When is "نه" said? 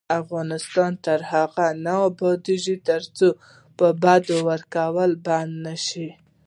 1.85-1.93